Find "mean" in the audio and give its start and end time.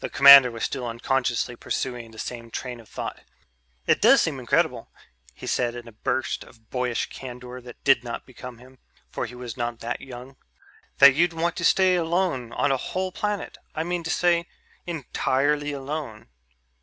13.84-14.02